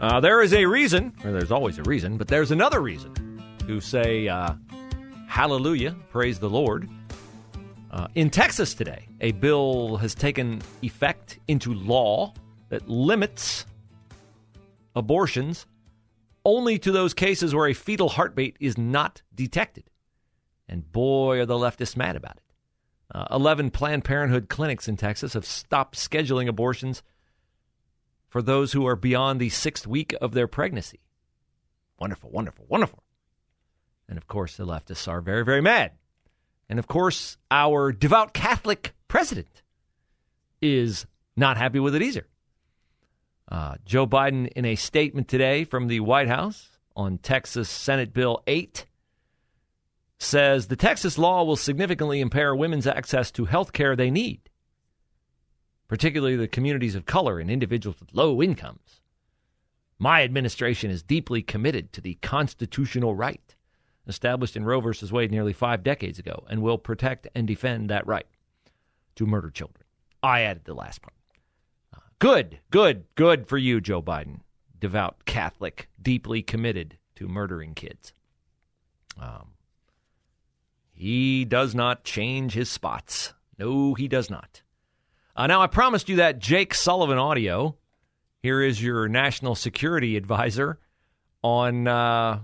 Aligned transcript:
Uh, 0.00 0.20
there 0.20 0.40
is 0.42 0.52
a 0.54 0.64
reason, 0.64 1.12
or 1.24 1.32
there's 1.32 1.50
always 1.50 1.78
a 1.78 1.82
reason, 1.82 2.16
but 2.16 2.28
there's 2.28 2.52
another 2.52 2.80
reason 2.80 3.12
to 3.66 3.80
say 3.80 4.28
uh, 4.28 4.54
hallelujah, 5.26 5.96
praise 6.10 6.38
the 6.38 6.48
Lord. 6.48 6.88
Uh, 7.90 8.06
in 8.14 8.30
Texas 8.30 8.74
today, 8.74 9.08
a 9.20 9.32
bill 9.32 9.96
has 9.96 10.14
taken 10.14 10.62
effect 10.82 11.40
into 11.48 11.74
law 11.74 12.32
that 12.68 12.88
limits 12.88 13.66
abortions 14.94 15.66
only 16.44 16.78
to 16.78 16.92
those 16.92 17.12
cases 17.12 17.52
where 17.52 17.66
a 17.66 17.74
fetal 17.74 18.08
heartbeat 18.08 18.56
is 18.60 18.78
not 18.78 19.22
detected. 19.34 19.90
And 20.68 20.90
boy, 20.92 21.40
are 21.40 21.46
the 21.46 21.54
leftists 21.54 21.96
mad 21.96 22.14
about 22.14 22.36
it. 22.36 22.42
Uh, 23.12 23.26
11 23.32 23.70
Planned 23.70 24.04
Parenthood 24.04 24.48
clinics 24.48 24.86
in 24.86 24.96
Texas 24.96 25.32
have 25.32 25.46
stopped 25.46 25.96
scheduling 25.96 26.46
abortions 26.46 27.02
for 28.28 28.42
those 28.42 28.72
who 28.72 28.86
are 28.86 28.96
beyond 28.96 29.40
the 29.40 29.48
sixth 29.48 29.86
week 29.86 30.14
of 30.20 30.32
their 30.32 30.46
pregnancy. 30.46 31.00
Wonderful, 31.98 32.30
wonderful, 32.30 32.66
wonderful. 32.68 33.02
And 34.08 34.16
of 34.16 34.26
course, 34.26 34.56
the 34.56 34.66
leftists 34.66 35.08
are 35.08 35.20
very, 35.20 35.44
very 35.44 35.60
mad. 35.60 35.92
And 36.68 36.78
of 36.78 36.86
course, 36.86 37.36
our 37.50 37.92
devout 37.92 38.34
Catholic 38.34 38.94
president 39.08 39.62
is 40.60 41.06
not 41.36 41.56
happy 41.56 41.78
with 41.78 41.94
it 41.94 42.02
either. 42.02 42.26
Uh, 43.50 43.76
Joe 43.84 44.06
Biden, 44.06 44.48
in 44.48 44.64
a 44.64 44.74
statement 44.74 45.28
today 45.28 45.64
from 45.64 45.88
the 45.88 46.00
White 46.00 46.28
House 46.28 46.68
on 46.94 47.18
Texas 47.18 47.70
Senate 47.70 48.12
Bill 48.12 48.42
8, 48.46 48.84
says 50.18 50.66
the 50.66 50.76
Texas 50.76 51.16
law 51.16 51.44
will 51.44 51.56
significantly 51.56 52.20
impair 52.20 52.54
women's 52.54 52.86
access 52.86 53.30
to 53.32 53.46
health 53.46 53.72
care 53.72 53.96
they 53.96 54.10
need, 54.10 54.50
particularly 55.88 56.36
the 56.36 56.46
communities 56.46 56.94
of 56.94 57.06
color 57.06 57.40
and 57.40 57.50
individuals 57.50 57.98
with 57.98 58.14
low 58.14 58.40
incomes. 58.42 59.00
My 59.98 60.22
administration 60.22 60.90
is 60.90 61.02
deeply 61.02 61.42
committed 61.42 61.92
to 61.94 62.00
the 62.00 62.14
constitutional 62.22 63.14
right 63.14 63.54
established 64.08 64.56
in 64.56 64.64
Roe 64.64 64.80
v. 64.80 64.90
Wade 65.10 65.30
nearly 65.30 65.52
five 65.52 65.84
decades 65.84 66.18
ago 66.18 66.44
and 66.48 66.62
will 66.62 66.78
protect 66.78 67.28
and 67.34 67.46
defend 67.46 67.90
that 67.90 68.06
right 68.06 68.26
to 69.16 69.26
murder 69.26 69.50
children. 69.50 69.84
I 70.22 70.40
added 70.40 70.64
the 70.64 70.74
last 70.74 71.02
part. 71.02 71.14
Uh, 71.94 71.98
good, 72.18 72.58
good, 72.70 73.04
good 73.14 73.46
for 73.46 73.58
you, 73.58 73.80
Joe 73.80 74.02
Biden, 74.02 74.40
devout 74.80 75.24
Catholic, 75.26 75.88
deeply 76.00 76.42
committed 76.42 76.96
to 77.16 77.28
murdering 77.28 77.74
kids. 77.74 78.12
Um, 79.20 79.50
he 80.92 81.44
does 81.44 81.74
not 81.74 82.04
change 82.04 82.54
his 82.54 82.70
spots. 82.70 83.34
No, 83.58 83.94
he 83.94 84.08
does 84.08 84.30
not. 84.30 84.62
Uh, 85.38 85.46
now, 85.46 85.62
I 85.62 85.68
promised 85.68 86.08
you 86.08 86.16
that 86.16 86.40
Jake 86.40 86.74
Sullivan 86.74 87.16
audio. 87.16 87.76
Here 88.42 88.60
is 88.60 88.82
your 88.82 89.06
national 89.06 89.54
security 89.54 90.16
advisor 90.16 90.80
on 91.44 91.86
uh, 91.86 92.40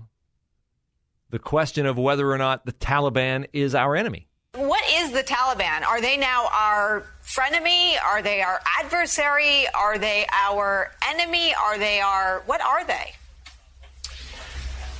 the 1.29 1.39
question 1.39 1.87
of 1.87 1.97
whether 1.97 2.31
or 2.31 2.37
not 2.37 2.65
the 2.65 2.71
Taliban 2.71 3.47
is 3.51 3.75
our 3.75 3.97
enemy. 3.97 4.29
What 4.53 4.81
is 4.89 5.11
the 5.11 5.23
Taliban? 5.23 5.85
Are 5.85 5.99
they 5.99 6.15
now 6.15 6.47
our 6.57 7.03
frenemy? 7.21 8.01
Are 8.01 8.21
they 8.21 8.41
our 8.41 8.61
adversary? 8.79 9.65
Are 9.75 9.97
they 9.97 10.25
our 10.31 10.93
enemy? 11.09 11.53
Are 11.53 11.77
they 11.77 11.99
our. 11.99 12.43
What 12.45 12.61
are 12.61 12.85
they? 12.85 13.11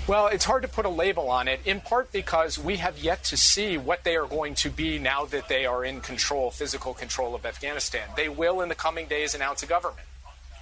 Well, 0.07 0.27
it's 0.27 0.45
hard 0.45 0.61
to 0.61 0.67
put 0.67 0.85
a 0.85 0.89
label 0.89 1.31
on 1.31 1.47
it, 1.47 1.61
in 1.65 1.81
part 1.81 2.11
because 2.11 2.59
we 2.59 2.75
have 2.75 2.99
yet 2.99 3.23
to 3.23 3.37
see 3.37 3.75
what 3.75 4.03
they 4.03 4.15
are 4.15 4.27
going 4.27 4.53
to 4.55 4.69
be 4.69 4.99
now 4.99 5.25
that 5.25 5.47
they 5.49 5.65
are 5.65 5.83
in 5.83 5.99
control, 5.99 6.51
physical 6.51 6.93
control 6.93 7.33
of 7.33 7.43
Afghanistan. 7.43 8.07
They 8.15 8.29
will, 8.29 8.61
in 8.61 8.69
the 8.69 8.75
coming 8.75 9.07
days, 9.07 9.33
announce 9.33 9.63
a 9.63 9.65
government. 9.65 10.07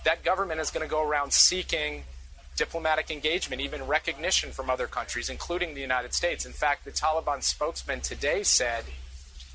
That 0.06 0.24
government 0.24 0.62
is 0.62 0.72
going 0.72 0.88
to 0.88 0.90
go 0.90 1.06
around 1.06 1.34
seeking 1.34 2.04
diplomatic 2.56 3.12
engagement, 3.12 3.62
even 3.62 3.86
recognition 3.86 4.52
from 4.52 4.70
other 4.70 4.88
countries, 4.88 5.30
including 5.30 5.74
the 5.74 5.82
United 5.82 6.14
States. 6.14 6.46
In 6.46 6.54
fact, 6.54 6.86
the 6.86 6.92
Taliban 6.92 7.44
spokesman 7.44 8.00
today 8.00 8.44
said 8.44 8.86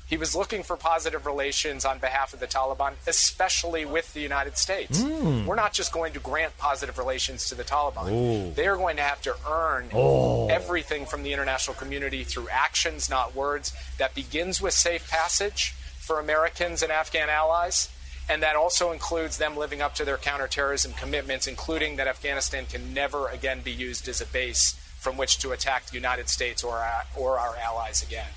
he 0.09 0.17
was 0.17 0.35
looking 0.35 0.63
for 0.63 0.75
positive 0.75 1.27
relations 1.27 1.85
on 1.85 1.99
behalf 1.99 2.33
of 2.33 2.39
the 2.39 2.47
Taliban, 2.47 2.93
especially 3.05 3.85
with 3.85 4.11
the 4.15 4.21
United 4.21 4.57
States. 4.57 4.99
Mm. 4.99 5.45
We're 5.45 5.55
not 5.55 5.71
just 5.71 5.93
going 5.93 6.13
to 6.13 6.19
grant 6.19 6.57
positive 6.57 6.97
relations 6.97 7.47
to 7.49 7.55
the 7.55 7.63
Taliban. 7.63 8.11
Ooh. 8.11 8.51
They 8.51 8.67
are 8.67 8.75
going 8.75 8.95
to 8.95 9.03
have 9.03 9.21
to 9.21 9.35
earn 9.47 9.89
oh. 9.93 10.47
everything 10.47 11.05
from 11.05 11.21
the 11.21 11.31
international 11.31 11.75
community 11.75 12.23
through 12.23 12.49
actions, 12.49 13.07
not 13.07 13.35
words. 13.35 13.71
That 13.99 14.15
begins 14.15 14.59
with 14.59 14.73
safe 14.73 15.07
passage 15.11 15.75
for 15.99 16.19
Americans 16.19 16.81
and 16.81 16.91
Afghan 16.91 17.29
allies. 17.29 17.89
And 18.27 18.41
that 18.41 18.55
also 18.55 18.91
includes 18.91 19.37
them 19.37 19.55
living 19.55 19.79
up 19.81 19.93
to 19.95 20.05
their 20.05 20.17
counterterrorism 20.17 20.93
commitments, 20.93 21.45
including 21.45 21.97
that 21.97 22.07
Afghanistan 22.07 22.65
can 22.65 22.95
never 22.95 23.27
again 23.27 23.61
be 23.61 23.71
used 23.71 24.07
as 24.07 24.21
a 24.21 24.25
base 24.25 24.73
from 24.99 25.17
which 25.17 25.37
to 25.39 25.51
attack 25.51 25.85
the 25.85 25.95
United 25.95 26.29
States 26.29 26.63
or 26.63 26.77
our, 26.77 27.03
or 27.15 27.37
our 27.37 27.55
allies 27.57 28.01
again. 28.01 28.27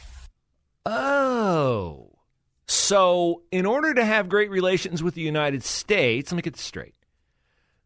Oh. 0.84 2.10
So, 2.66 3.42
in 3.50 3.66
order 3.66 3.92
to 3.94 4.04
have 4.04 4.28
great 4.28 4.50
relations 4.50 5.02
with 5.02 5.14
the 5.14 5.20
United 5.20 5.62
States, 5.62 6.32
let 6.32 6.36
me 6.36 6.42
get 6.42 6.54
this 6.54 6.62
straight. 6.62 6.94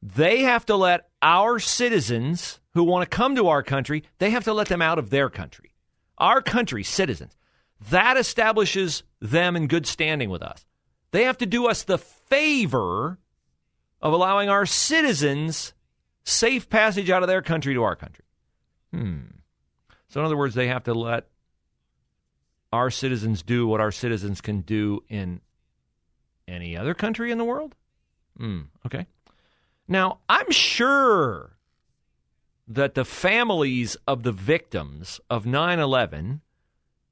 They 0.03 0.43
have 0.43 0.67
to 0.67 0.77
let 0.77 1.09
our 1.23 1.59
citizens 1.59 2.61
who 2.75 2.85
want 2.85 3.11
to 3.11 3.17
come 3.17 3.35
to 3.37 3.49
our 3.49 3.63
country, 3.63 4.05
they 4.19 4.31
have 4.31 4.45
to 4.45 4.53
let 4.53 4.69
them 4.69 4.83
out 4.83 4.99
of 4.99 5.11
their 5.11 5.29
country. 5.29 5.73
Our 6.19 6.41
country, 6.41 6.83
citizens. 6.83 7.37
That 7.91 8.17
establishes 8.17 9.03
them 9.21 9.57
in 9.57 9.67
good 9.67 9.87
standing 9.87 10.31
with 10.31 10.43
us. 10.43 10.65
They 11.11 11.25
have 11.25 11.39
to 11.39 11.47
do 11.47 11.67
us 11.67 11.83
the 11.83 11.99
favor 11.99 13.19
of 14.01 14.13
allowing 14.13 14.49
our 14.49 14.67
citizens 14.67 15.73
safe 16.25 16.69
passage 16.69 17.11
out 17.11 17.23
of 17.23 17.29
their 17.29 17.43
country 17.43 17.75
to 17.75 17.83
our 17.83 17.97
country. 17.97 18.25
Hmm. 18.93 19.21
So, 20.09 20.21
in 20.21 20.27
other 20.27 20.37
words, 20.37 20.55
they 20.55 20.69
have 20.69 20.85
to 20.85 20.95
let 20.95 21.27
our 22.73 22.91
citizens 22.91 23.43
do 23.43 23.67
what 23.67 23.81
our 23.81 23.93
citizens 23.93 24.41
can 24.41 24.61
do 24.61 25.03
in 25.09 25.41
any 26.49 26.77
other 26.77 26.95
country 26.95 27.31
in 27.31 27.39
the 27.39 27.45
world? 27.45 27.75
Hmm, 28.37 28.63
okay. 28.85 29.07
Now, 29.89 30.19
I'm 30.29 30.51
sure 30.51 31.57
that 32.69 32.95
the 32.95 33.05
families 33.05 33.97
of 34.07 34.23
the 34.23 34.33
victims 34.33 35.21
of 35.31 35.47
9 35.47 35.79
11 35.79 36.41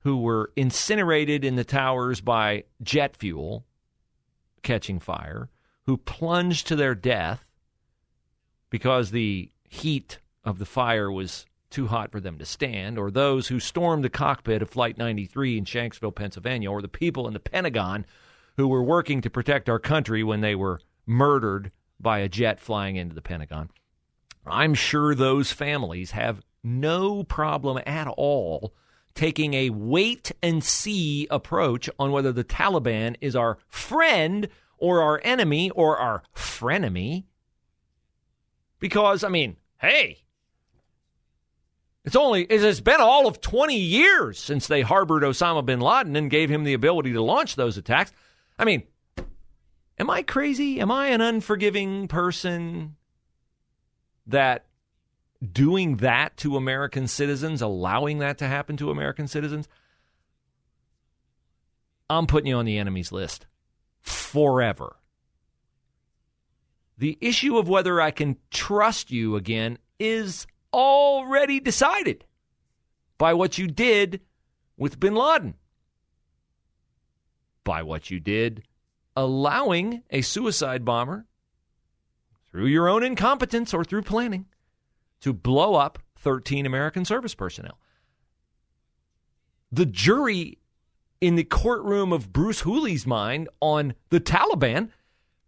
who 0.01 0.19
were 0.19 0.51
incinerated 0.55 1.45
in 1.45 1.57
the 1.57 1.65
towers 1.65 2.21
by 2.21 2.65
jet 2.83 3.17
fuel 3.17 3.65
catching 4.63 4.99
fire, 4.99 5.49
who 5.87 5.97
plunged 5.97 6.67
to 6.67 6.77
their 6.77 6.95
death 6.95 7.45
because 8.71 9.11
the 9.11 9.51
heat 9.69 10.19
of 10.45 10.59
the 10.59 10.67
fire 10.67 11.11
was 11.11 11.47
too 11.75 11.89
hot 11.89 12.12
for 12.12 12.21
them 12.21 12.39
to 12.39 12.47
stand, 12.47 12.99
or 12.99 13.11
those 13.11 13.49
who 13.49 13.59
stormed 13.59 14.05
the 14.05 14.09
cockpit 14.09 14.62
of 14.62 14.71
Flight 14.71 14.97
93 14.97 15.59
in 15.59 15.65
Shanksville, 15.65 16.15
Pennsylvania, 16.15 16.71
or 16.71 16.81
the 16.81 16.89
people 16.89 17.27
in 17.27 17.35
the 17.35 17.41
Pentagon 17.41 18.07
who 18.57 18.69
were 18.69 18.83
working 18.83 19.21
to 19.21 19.29
protect 19.29 19.69
our 19.69 19.81
country 19.81 20.23
when 20.23 20.41
they 20.41 20.55
were 20.55 20.81
murdered 21.05 21.73
by 21.99 22.21
a 22.21 22.29
jet 22.29 22.61
flying 22.61 22.94
into 22.94 23.15
the 23.15 23.21
Pentagon. 23.21 23.71
I'm 24.47 24.75
sure 24.75 25.15
those 25.15 25.50
families 25.50 26.12
have 26.12 26.43
no 26.62 27.25
problem 27.25 27.81
at 27.85 28.06
all 28.06 28.73
taking 29.15 29.55
a 29.55 29.71
wait 29.71 30.31
and 30.43 30.62
see 30.62 31.26
approach 31.31 31.91
on 31.99 32.12
whether 32.12 32.32
the 32.32 32.44
Taliban 32.44 33.17
is 33.21 33.35
our 33.35 33.59
friend 33.67 34.49
or 34.79 35.03
our 35.03 35.21
enemy 35.25 35.71
or 35.71 35.99
our 35.99 36.23
frenemy. 36.35 37.25
Because, 38.79 39.25
I 39.25 39.29
mean, 39.29 39.56
hey, 39.79 40.24
it's 42.05 42.17
only 42.17 42.43
it's 42.45 42.81
been 42.81 43.01
all 43.01 43.27
of 43.27 43.41
20 43.41 43.77
years 43.77 44.39
since 44.39 44.67
they 44.67 44.83
harbored 44.83 45.23
Osama 45.23 45.65
bin 45.65 45.81
Laden 45.81 46.17
and 46.17 46.31
gave 46.31 46.51
him 46.51 46.65
the 46.65 46.75
ability 46.75 47.12
to 47.15 47.23
launch 47.23 47.56
those 47.56 47.79
attacks. 47.79 48.12
I 48.59 48.65
mean, 48.65 48.83
am 49.99 50.11
I 50.11 50.23
crazy? 50.23 50.81
Am 50.81 50.91
I 50.91 51.09
an 51.09 51.21
unforgiving 51.21 52.09
person 52.09 52.97
that 54.27 54.67
doing 55.53 55.97
that 55.99 56.37
to 56.39 56.56
American 56.56 57.06
citizens, 57.06 57.62
allowing 57.62 58.19
that 58.19 58.39
to 58.39 58.47
happen 58.47 58.77
to 58.79 58.91
American 58.91 59.27
citizens? 59.27 59.69
I'm 62.11 62.27
putting 62.27 62.49
you 62.49 62.57
on 62.57 62.67
the 62.67 62.79
enemy's 62.79 63.12
list 63.12 63.47
forever. 64.00 64.97
the 66.99 67.19
issue 67.21 67.57
of 67.59 67.69
whether 67.69 68.00
I 68.00 68.11
can 68.11 68.37
trust 68.50 69.11
you 69.11 69.37
again 69.37 69.79
is 69.99 70.47
already 70.75 71.61
decided 71.61 72.25
by 73.17 73.32
what 73.32 73.56
you 73.56 73.69
did 73.69 74.21
with 74.76 75.00
bin 75.00 75.15
Laden, 75.15 75.55
by 77.62 77.82
what 77.82 78.11
you 78.11 78.21
did 78.21 78.65
allowing 79.17 80.03
a 80.11 80.21
suicide 80.21 80.85
bomber 80.85 81.26
through 82.50 82.67
your 82.67 82.88
own 82.88 83.03
incompetence 83.03 83.73
or 83.73 83.85
through 83.85 84.03
planning 84.03 84.47
to 85.21 85.32
blow 85.32 85.76
up 85.76 86.00
13 86.19 86.67
American 86.67 87.05
service 87.05 87.35
personnel. 87.35 87.79
The 89.71 89.87
jury 89.87 90.59
in 91.21 91.37
the 91.37 91.44
courtroom 91.44 92.12
of 92.12 92.32
Bruce 92.32 92.61
Hooley's 92.61 93.06
mind 93.06 93.49
on 93.61 93.94
the 94.11 94.21
Taliban 94.21 94.91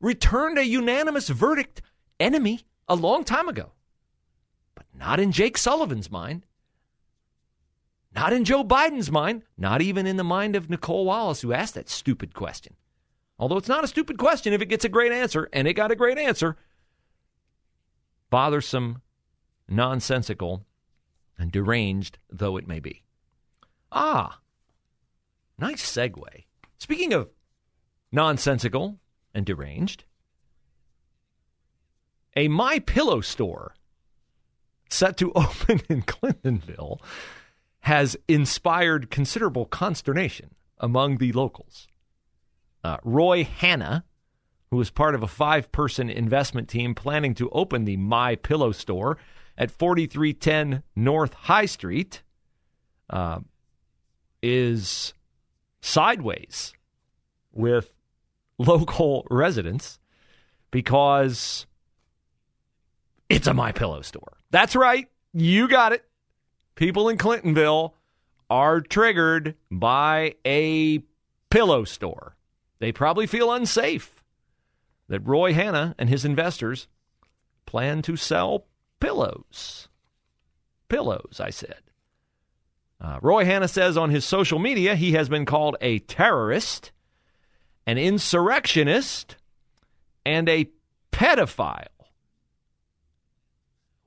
returned 0.00 0.58
a 0.58 0.66
unanimous 0.66 1.28
verdict 1.28 1.82
enemy 2.20 2.62
a 2.88 2.94
long 2.94 3.24
time 3.24 3.48
ago. 3.48 3.72
Not 4.98 5.20
in 5.20 5.32
Jake 5.32 5.58
Sullivan's 5.58 6.10
mind. 6.10 6.46
Not 8.14 8.32
in 8.32 8.44
Joe 8.44 8.64
Biden's 8.64 9.10
mind. 9.10 9.42
Not 9.58 9.82
even 9.82 10.06
in 10.06 10.16
the 10.16 10.24
mind 10.24 10.56
of 10.56 10.70
Nicolle 10.70 11.04
Wallace, 11.04 11.42
who 11.42 11.52
asked 11.52 11.74
that 11.74 11.90
stupid 11.90 12.34
question. 12.34 12.74
Although 13.38 13.58
it's 13.58 13.68
not 13.68 13.84
a 13.84 13.88
stupid 13.88 14.16
question 14.16 14.52
if 14.54 14.62
it 14.62 14.70
gets 14.70 14.84
a 14.84 14.88
great 14.88 15.12
answer, 15.12 15.48
and 15.52 15.68
it 15.68 15.74
got 15.74 15.90
a 15.90 15.96
great 15.96 16.16
answer. 16.16 16.56
Bothersome, 18.30 19.02
nonsensical, 19.68 20.64
and 21.38 21.52
deranged 21.52 22.18
though 22.30 22.56
it 22.56 22.66
may 22.66 22.80
be. 22.80 23.02
Ah, 23.92 24.40
nice 25.58 25.84
segue. 25.84 26.44
Speaking 26.78 27.12
of 27.12 27.28
nonsensical 28.10 28.98
and 29.34 29.44
deranged, 29.44 30.04
a 32.34 32.48
My 32.48 32.78
Pillow 32.78 33.20
store 33.20 33.74
set 34.88 35.16
to 35.18 35.32
open 35.34 35.80
in 35.88 36.02
Clintonville 36.02 36.98
has 37.80 38.16
inspired 38.28 39.10
considerable 39.10 39.64
consternation 39.64 40.54
among 40.78 41.18
the 41.18 41.32
locals. 41.32 41.86
Uh, 42.82 42.96
Roy 43.04 43.44
Hanna, 43.44 44.04
who 44.70 44.80
is 44.80 44.90
part 44.90 45.14
of 45.14 45.22
a 45.22 45.28
five-person 45.28 46.10
investment 46.10 46.68
team 46.68 46.94
planning 46.94 47.34
to 47.34 47.48
open 47.50 47.84
the 47.84 47.96
My 47.96 48.34
Pillow 48.36 48.72
store 48.72 49.18
at 49.56 49.70
4310 49.70 50.82
North 50.94 51.34
High 51.34 51.66
Street, 51.66 52.22
uh, 53.08 53.40
is 54.42 55.14
sideways 55.80 56.72
with 57.52 57.92
local 58.58 59.26
residents 59.30 59.98
because 60.70 61.66
it's 63.28 63.46
a 63.46 63.54
my 63.54 63.72
pillow 63.72 64.02
store. 64.02 64.35
That's 64.50 64.76
right. 64.76 65.08
You 65.32 65.68
got 65.68 65.92
it. 65.92 66.04
People 66.74 67.08
in 67.08 67.18
Clintonville 67.18 67.92
are 68.48 68.80
triggered 68.80 69.54
by 69.70 70.34
a 70.46 71.02
pillow 71.50 71.84
store. 71.84 72.36
They 72.78 72.92
probably 72.92 73.26
feel 73.26 73.52
unsafe 73.52 74.22
that 75.08 75.26
Roy 75.26 75.54
Hanna 75.54 75.94
and 75.98 76.08
his 76.08 76.24
investors 76.24 76.88
plan 77.64 78.02
to 78.02 78.16
sell 78.16 78.66
pillows. 79.00 79.88
Pillows, 80.88 81.40
I 81.40 81.50
said. 81.50 81.80
Uh, 83.00 83.18
Roy 83.20 83.44
Hanna 83.44 83.68
says 83.68 83.96
on 83.96 84.10
his 84.10 84.24
social 84.24 84.58
media 84.58 84.94
he 84.96 85.12
has 85.12 85.28
been 85.28 85.44
called 85.44 85.76
a 85.80 85.98
terrorist, 86.00 86.92
an 87.86 87.98
insurrectionist, 87.98 89.36
and 90.24 90.48
a 90.48 90.70
pedophile. 91.12 91.86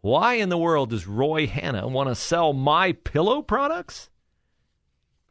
Why 0.01 0.35
in 0.35 0.49
the 0.49 0.57
world 0.57 0.91
does 0.91 1.07
Roy 1.07 1.45
Hanna 1.47 1.87
want 1.87 2.09
to 2.09 2.15
sell 2.15 2.53
my 2.53 2.93
pillow 2.93 3.41
products? 3.41 4.09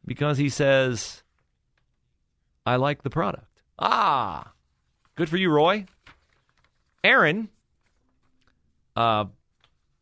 Because 0.05 0.39
he 0.39 0.49
says, 0.49 1.23
I 2.67 2.77
like 2.77 3.03
the 3.03 3.11
product. 3.11 3.63
Ah, 3.79 4.53
good 5.15 5.29
for 5.29 5.37
you, 5.37 5.51
Roy. 5.51 5.87
Aaron, 7.03 7.49
uh, 8.95 9.27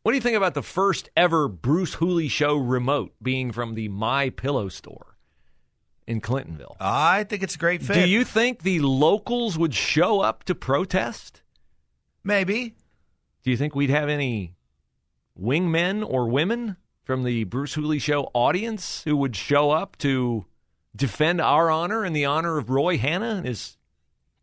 what 0.03 0.11
do 0.11 0.15
you 0.15 0.21
think 0.21 0.37
about 0.37 0.53
the 0.53 0.63
first 0.63 1.09
ever 1.15 1.47
Bruce 1.47 1.95
Hooley 1.95 2.27
show 2.27 2.57
remote 2.57 3.13
being 3.21 3.51
from 3.51 3.75
the 3.75 3.87
My 3.87 4.29
Pillow 4.29 4.67
store 4.67 5.17
in 6.05 6.19
Clintonville? 6.19 6.75
I 6.79 7.23
think 7.23 7.43
it's 7.43 7.55
a 7.55 7.59
great 7.59 7.81
fit. 7.83 7.93
Do 7.93 8.07
you 8.09 8.25
think 8.25 8.63
the 8.63 8.79
locals 8.79 9.57
would 9.57 9.73
show 9.73 10.19
up 10.19 10.43
to 10.45 10.55
protest? 10.55 11.41
Maybe. 12.23 12.75
Do 13.43 13.51
you 13.51 13.57
think 13.57 13.75
we'd 13.75 13.89
have 13.89 14.09
any 14.09 14.56
wingmen 15.39 16.05
or 16.07 16.27
women 16.27 16.77
from 17.03 17.23
the 17.23 17.45
Bruce 17.45 17.73
Hooley 17.75 17.99
show 17.99 18.29
audience 18.33 19.03
who 19.03 19.15
would 19.17 19.35
show 19.35 19.71
up 19.71 19.97
to 19.99 20.45
defend 20.95 21.39
our 21.39 21.69
honor 21.69 22.03
and 22.03 22.15
the 22.15 22.25
honor 22.25 22.57
of 22.57 22.69
Roy 22.69 22.97
Hanna 22.97 23.35
and 23.35 23.45
his 23.45 23.77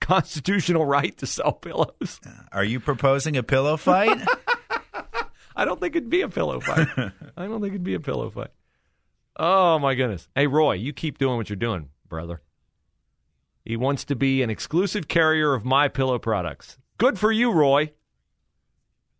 constitutional 0.00 0.86
right 0.86 1.16
to 1.18 1.26
sell 1.26 1.52
pillows? 1.52 2.20
Uh, 2.26 2.30
are 2.52 2.64
you 2.64 2.80
proposing 2.80 3.36
a 3.36 3.42
pillow 3.42 3.76
fight? 3.76 4.26
I 5.56 5.64
don't 5.64 5.80
think 5.80 5.94
it'd 5.94 6.10
be 6.10 6.22
a 6.22 6.28
pillow 6.28 6.60
fight. 6.60 6.88
I 7.36 7.46
don't 7.46 7.60
think 7.60 7.74
it'd 7.74 7.84
be 7.84 7.94
a 7.94 8.00
pillow 8.00 8.30
fight. 8.30 8.50
Oh 9.36 9.78
my 9.78 9.94
goodness. 9.94 10.28
Hey 10.34 10.46
Roy, 10.46 10.74
you 10.74 10.92
keep 10.92 11.18
doing 11.18 11.36
what 11.36 11.48
you're 11.48 11.56
doing, 11.56 11.90
brother. 12.08 12.40
He 13.64 13.76
wants 13.76 14.04
to 14.04 14.16
be 14.16 14.42
an 14.42 14.50
exclusive 14.50 15.08
carrier 15.08 15.54
of 15.54 15.64
my 15.64 15.88
pillow 15.88 16.18
products. 16.18 16.76
Good 16.98 17.18
for 17.18 17.32
you, 17.32 17.50
Roy. 17.50 17.92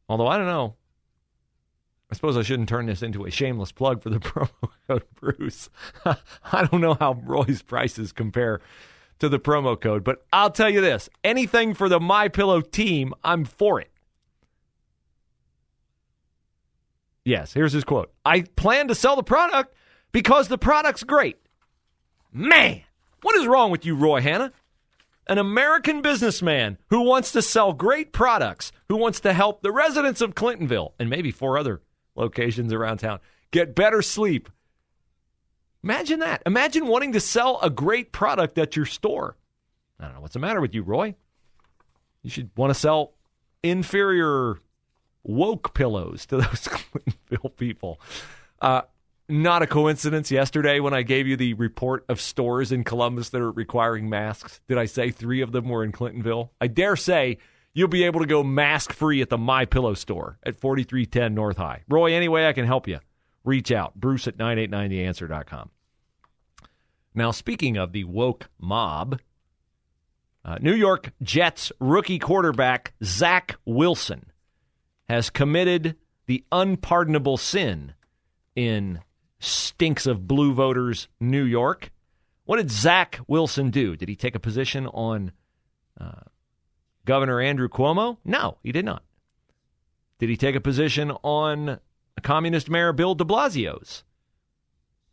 Although 0.08 0.26
I 0.26 0.36
don't 0.36 0.46
know. 0.46 0.76
I 2.14 2.16
suppose 2.16 2.36
I 2.36 2.42
shouldn't 2.42 2.68
turn 2.68 2.86
this 2.86 3.02
into 3.02 3.24
a 3.24 3.30
shameless 3.32 3.72
plug 3.72 4.00
for 4.00 4.08
the 4.08 4.18
promo 4.20 4.70
code 4.86 5.02
Bruce. 5.16 5.68
I 6.04 6.64
don't 6.64 6.80
know 6.80 6.94
how 6.94 7.14
Roy's 7.24 7.60
prices 7.60 8.12
compare 8.12 8.60
to 9.18 9.28
the 9.28 9.40
promo 9.40 9.80
code, 9.80 10.04
but 10.04 10.24
I'll 10.32 10.52
tell 10.52 10.70
you 10.70 10.80
this: 10.80 11.10
anything 11.24 11.74
for 11.74 11.88
the 11.88 11.98
My 11.98 12.28
Pillow 12.28 12.60
team, 12.60 13.14
I'm 13.24 13.44
for 13.44 13.80
it. 13.80 13.90
Yes, 17.24 17.52
here's 17.52 17.72
his 17.72 17.82
quote. 17.82 18.12
I 18.24 18.42
plan 18.42 18.86
to 18.86 18.94
sell 18.94 19.16
the 19.16 19.24
product 19.24 19.74
because 20.12 20.46
the 20.46 20.56
product's 20.56 21.02
great. 21.02 21.38
Man, 22.32 22.82
what 23.22 23.34
is 23.34 23.48
wrong 23.48 23.72
with 23.72 23.84
you, 23.84 23.96
Roy 23.96 24.20
Hanna? 24.20 24.52
An 25.26 25.38
American 25.38 26.00
businessman 26.00 26.78
who 26.90 27.00
wants 27.00 27.32
to 27.32 27.42
sell 27.42 27.72
great 27.72 28.12
products, 28.12 28.70
who 28.88 28.94
wants 28.94 29.18
to 29.18 29.32
help 29.32 29.62
the 29.62 29.72
residents 29.72 30.20
of 30.20 30.36
Clintonville 30.36 30.92
and 31.00 31.10
maybe 31.10 31.32
four 31.32 31.58
other 31.58 31.80
locations 32.14 32.72
around 32.72 32.98
town 32.98 33.20
get 33.50 33.74
better 33.74 34.02
sleep. 34.02 34.50
Imagine 35.84 36.20
that. 36.20 36.42
Imagine 36.44 36.86
wanting 36.86 37.12
to 37.12 37.20
sell 37.20 37.60
a 37.62 37.70
great 37.70 38.10
product 38.10 38.58
at 38.58 38.74
your 38.74 38.86
store. 38.86 39.36
I 40.00 40.06
don't 40.06 40.14
know 40.14 40.20
what's 40.22 40.34
the 40.34 40.40
matter 40.40 40.60
with 40.60 40.74
you, 40.74 40.82
Roy. 40.82 41.14
You 42.22 42.30
should 42.30 42.50
want 42.56 42.70
to 42.70 42.74
sell 42.78 43.12
inferior 43.62 44.56
woke 45.22 45.74
pillows 45.74 46.26
to 46.26 46.36
those 46.38 46.68
Clintonville 46.68 47.56
people. 47.56 48.00
Uh, 48.60 48.82
not 49.28 49.62
a 49.62 49.66
coincidence. 49.66 50.30
Yesterday, 50.30 50.80
when 50.80 50.94
I 50.94 51.02
gave 51.02 51.26
you 51.26 51.36
the 51.36 51.54
report 51.54 52.04
of 52.08 52.20
stores 52.20 52.72
in 52.72 52.82
Columbus 52.82 53.30
that 53.30 53.40
are 53.40 53.52
requiring 53.52 54.08
masks, 54.08 54.60
did 54.68 54.78
I 54.78 54.86
say 54.86 55.10
three 55.10 55.42
of 55.42 55.52
them 55.52 55.68
were 55.68 55.84
in 55.84 55.92
Clintonville? 55.92 56.50
I 56.60 56.66
dare 56.66 56.96
say 56.96 57.38
you'll 57.74 57.88
be 57.88 58.04
able 58.04 58.20
to 58.20 58.26
go 58.26 58.42
mask 58.42 58.92
free 58.92 59.20
at 59.20 59.28
the 59.28 59.36
My 59.36 59.64
Pillow 59.66 59.94
store 59.94 60.38
at 60.44 60.56
4310 60.56 61.34
North 61.34 61.56
High. 61.58 61.82
Roy, 61.88 62.14
any 62.14 62.28
way 62.28 62.46
I 62.46 62.52
can 62.52 62.64
help 62.64 62.88
you, 62.88 63.00
reach 63.44 63.70
out. 63.70 63.94
Bruce 63.94 64.26
at 64.26 64.38
989theanswer.com. 64.38 65.70
Now, 67.14 67.30
speaking 67.30 67.76
of 67.76 67.92
the 67.92 68.04
woke 68.04 68.48
mob, 68.58 69.20
uh, 70.44 70.58
New 70.60 70.74
York 70.74 71.12
Jets 71.22 71.72
rookie 71.80 72.18
quarterback 72.18 72.94
Zach 73.02 73.56
Wilson 73.64 74.32
has 75.08 75.30
committed 75.30 75.96
the 76.26 76.44
unpardonable 76.50 77.36
sin 77.36 77.94
in 78.56 79.00
stinks 79.38 80.06
of 80.06 80.26
blue 80.26 80.54
voters 80.54 81.08
New 81.20 81.44
York. 81.44 81.90
What 82.44 82.56
did 82.56 82.70
Zach 82.70 83.20
Wilson 83.26 83.70
do? 83.70 83.96
Did 83.96 84.08
he 84.08 84.16
take 84.16 84.34
a 84.34 84.40
position 84.40 84.86
on 84.88 85.32
uh, 86.00 86.22
Governor 87.04 87.40
Andrew 87.40 87.68
Cuomo? 87.68 88.18
No, 88.24 88.58
he 88.62 88.72
did 88.72 88.84
not. 88.84 89.02
Did 90.18 90.28
he 90.28 90.36
take 90.36 90.54
a 90.54 90.60
position 90.60 91.10
on 91.22 91.80
Communist 92.22 92.70
Mayor 92.70 92.92
Bill 92.92 93.14
de 93.14 93.24
Blasio's 93.24 94.04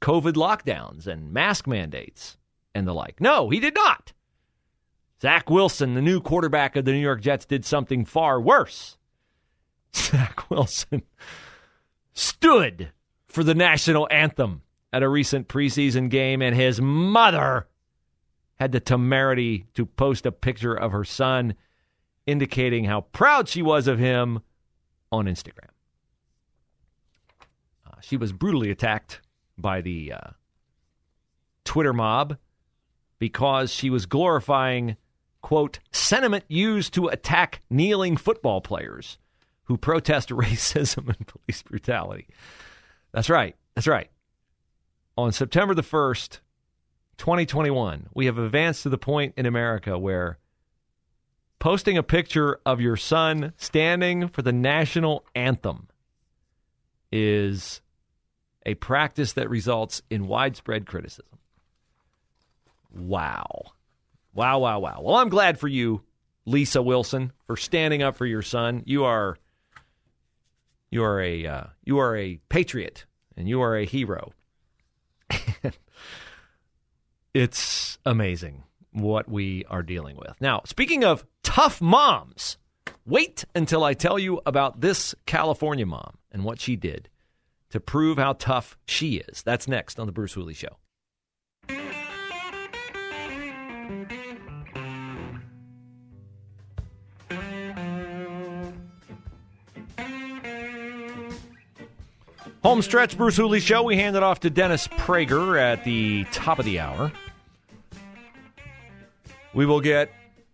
COVID 0.02 0.34
lockdowns 0.34 1.08
and 1.08 1.34
mask 1.34 1.68
mandates 1.68 2.38
and 2.74 2.88
the 2.88 2.94
like? 2.94 3.20
No, 3.20 3.50
he 3.50 3.60
did 3.60 3.76
not. 3.76 4.14
Zach 5.22 5.50
Wilson, 5.50 5.94
the 5.94 6.02
new 6.02 6.20
quarterback 6.20 6.76
of 6.76 6.86
the 6.86 6.92
New 6.92 7.00
York 7.00 7.22
Jets, 7.22 7.46
did 7.46 7.66
something 7.66 8.06
far 8.06 8.42
worse. 8.42 8.98
Zach 9.96 10.50
Wilson 10.50 11.04
stood 12.14 12.92
for 13.28 13.44
the 13.44 13.54
national 13.54 14.08
anthem 14.10 14.62
at 14.92 15.04
a 15.04 15.10
recent 15.10 15.48
preseason 15.48 16.10
game, 16.10 16.42
and 16.42 16.56
his 16.56 16.82
mother 16.82 17.68
had 18.60 18.72
the 18.72 18.80
temerity 18.80 19.66
to 19.74 19.86
post 19.86 20.26
a 20.26 20.32
picture 20.32 20.74
of 20.74 20.92
her 20.92 21.04
son 21.04 21.56
indicating 22.32 22.86
how 22.86 23.02
proud 23.02 23.48
she 23.48 23.62
was 23.62 23.88
of 23.88 24.00
him 24.00 24.42
on 25.12 25.26
Instagram. 25.26 25.70
Uh, 27.86 27.96
she 28.02 28.18
was 28.18 28.32
brutally 28.32 28.72
attacked 28.72 29.22
by 29.58 29.82
the 29.82 30.14
uh, 30.14 30.30
Twitter 31.66 31.94
mob 31.94 32.38
because 33.20 33.72
she 33.72 33.90
was 33.90 34.06
glorifying, 34.06 34.98
quote, 35.42 35.80
sentiment 35.92 36.46
used 36.48 36.94
to 36.94 37.08
attack 37.08 37.62
kneeling 37.70 38.18
football 38.18 38.62
players 38.62 39.18
who 39.66 39.78
protest 39.78 40.30
racism 40.30 41.08
and 41.10 41.28
police 41.28 41.62
brutality. 41.62 42.28
That's 43.12 43.30
right. 43.30 43.56
That's 43.76 43.88
right. 43.88 44.10
On 45.18 45.32
September 45.32 45.76
the 45.76 45.84
1st, 45.84 46.40
2021, 47.18 48.08
we 48.14 48.26
have 48.26 48.38
advanced 48.38 48.84
to 48.84 48.90
the 48.90 48.98
point 48.98 49.34
in 49.38 49.46
America 49.46 50.00
where 50.00 50.40
posting 51.62 51.96
a 51.96 52.04
picture 52.04 52.60
of 52.66 52.82
your 52.82 52.98
son 52.98 53.54
standing 53.56 54.28
for 54.28 54.42
the 54.42 54.52
national 54.52 55.24
anthem 55.36 55.88
is 57.12 57.82
a 58.66 58.74
practice 58.74 59.34
that 59.34 59.48
results 59.48 60.02
in 60.10 60.28
widespread 60.28 60.88
criticism. 60.88 61.38
Wow. 62.92 63.74
Wow, 64.34 64.58
wow, 64.58 64.80
wow. 64.80 65.02
Well, 65.04 65.18
I'm 65.18 65.30
glad 65.30 65.60
for 65.60 65.68
you, 65.68 66.02
Lisa 66.46 66.82
Wilson, 66.82 67.32
for 67.46 67.56
standing 67.56 68.02
up 68.02 68.16
for 68.16 68.26
your 68.26 68.42
son. 68.42 68.82
You 68.88 69.04
are 69.04 69.38
you 70.90 71.04
are 71.04 71.22
a 71.22 71.46
uh, 71.46 71.64
you 71.84 72.00
are 72.00 72.18
a 72.18 72.40
patriot 72.50 73.06
and 73.38 73.48
you 73.48 73.62
are 73.62 73.78
a 73.78 73.86
hero. 73.86 74.34
it's 77.36 78.00
amazing 78.04 78.64
what 78.92 79.30
we 79.30 79.66
are 79.70 79.84
dealing 79.84 80.18
with. 80.18 80.36
Now, 80.40 80.62
speaking 80.66 81.04
of 81.04 81.26
tough 81.44 81.82
moms, 81.82 82.58
wait 83.06 83.46
until 83.56 83.84
I 83.84 83.94
tell 83.94 84.20
you 84.20 84.42
about 84.46 84.82
this 84.82 85.16
California 85.26 85.86
mom 85.86 86.18
and 86.32 86.44
what 86.44 86.60
she 86.60 86.76
did 86.76 87.10
to 87.70 87.80
prove 87.80 88.18
how 88.18 88.34
tough 88.34 88.78
she 88.86 89.18
is. 89.18 89.44
That's 89.44 89.68
next 89.68 90.00
on 90.00 90.06
the 90.06 90.12
Bruce 90.12 90.34
Hooley 90.34 90.54
Show. 90.54 90.78
Home 102.64 102.84
stretch, 102.84 103.18
Bruce 103.18 103.38
Hooley 103.38 103.60
Show. 103.60 103.82
We 103.82 103.96
hand 103.96 104.16
it 104.16 104.22
off 104.22 104.42
to 104.42 104.52
Dennis 104.52 104.88
Prager 104.88 105.60
at 105.60 105.84
the 105.84 106.26
top 106.26 106.60
of 106.60 106.66
the 106.66 106.80
hour. 106.80 107.12
We 109.54 109.66
will 109.66 109.82
get 109.82 110.10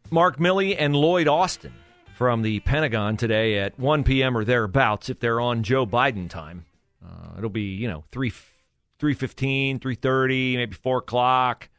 Mark 0.09 0.37
Milley 0.37 0.75
and 0.77 0.95
Lloyd 0.95 1.27
Austin 1.27 1.73
from 2.15 2.41
the 2.41 2.59
Pentagon 2.61 3.15
today 3.15 3.59
at 3.59 3.77
1 3.77 4.03
p.m. 4.03 4.35
or 4.35 4.43
thereabouts 4.43 5.09
if 5.09 5.19
they're 5.19 5.39
on 5.39 5.61
Joe 5.61 5.85
Biden 5.85 6.27
time. 6.27 6.65
Uh, 7.05 7.37
it'll 7.37 7.51
be, 7.51 7.75
you 7.75 7.87
know, 7.87 8.05
3, 8.11 8.31
3.15, 8.31 9.79
3.30, 9.79 10.55
maybe 10.55 10.73
4 10.73 10.97
o'clock. 10.97 11.69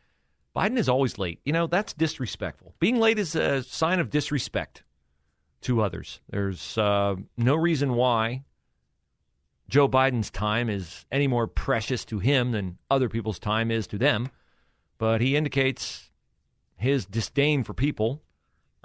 Biden 0.54 0.78
is 0.78 0.88
always 0.88 1.18
late. 1.18 1.40
You 1.44 1.52
know, 1.52 1.66
that's 1.66 1.92
disrespectful. 1.92 2.74
Being 2.78 3.00
late 3.00 3.18
is 3.18 3.34
a 3.34 3.64
sign 3.64 3.98
of 3.98 4.10
disrespect 4.10 4.84
to 5.62 5.82
others. 5.82 6.20
There's 6.30 6.78
uh, 6.78 7.16
no 7.36 7.56
reason 7.56 7.94
why 7.94 8.44
Joe 9.68 9.88
Biden's 9.88 10.30
time 10.30 10.70
is 10.70 11.04
any 11.10 11.26
more 11.26 11.48
precious 11.48 12.04
to 12.06 12.20
him 12.20 12.52
than 12.52 12.78
other 12.88 13.08
people's 13.08 13.40
time 13.40 13.72
is 13.72 13.88
to 13.88 13.98
them, 13.98 14.30
but 14.98 15.20
he 15.20 15.34
indicates 15.34 16.07
his 16.78 17.04
disdain 17.06 17.64
for 17.64 17.74
people 17.74 18.22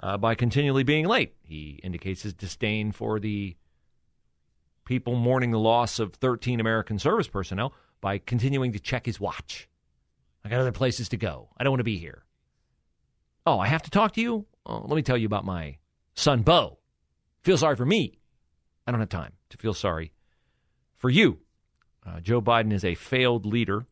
uh, 0.00 0.18
by 0.18 0.34
continually 0.34 0.82
being 0.82 1.06
late. 1.06 1.34
He 1.42 1.80
indicates 1.82 2.22
his 2.22 2.34
disdain 2.34 2.92
for 2.92 3.18
the 3.18 3.56
people 4.84 5.14
mourning 5.14 5.50
the 5.50 5.58
loss 5.58 5.98
of 5.98 6.14
13 6.14 6.60
American 6.60 6.98
service 6.98 7.28
personnel 7.28 7.72
by 8.00 8.18
continuing 8.18 8.72
to 8.72 8.78
check 8.78 9.06
his 9.06 9.18
watch. 9.18 9.68
I 10.44 10.50
got 10.50 10.60
other 10.60 10.72
places 10.72 11.08
to 11.10 11.16
go. 11.16 11.48
I 11.56 11.64
don't 11.64 11.72
want 11.72 11.80
to 11.80 11.84
be 11.84 11.96
here. 11.96 12.24
Oh, 13.46 13.58
I 13.58 13.66
have 13.68 13.82
to 13.82 13.90
talk 13.90 14.12
to 14.12 14.20
you? 14.20 14.46
Oh, 14.66 14.84
let 14.86 14.96
me 14.96 15.02
tell 15.02 15.16
you 15.16 15.26
about 15.26 15.44
my 15.44 15.78
son, 16.14 16.42
Bo. 16.42 16.78
Feel 17.42 17.56
sorry 17.56 17.76
for 17.76 17.86
me. 17.86 18.18
I 18.86 18.90
don't 18.90 19.00
have 19.00 19.08
time 19.08 19.32
to 19.50 19.56
feel 19.56 19.74
sorry 19.74 20.12
for 20.96 21.08
you. 21.08 21.38
Uh, 22.06 22.20
Joe 22.20 22.42
Biden 22.42 22.72
is 22.72 22.84
a 22.84 22.94
failed 22.94 23.46
leader. 23.46 23.86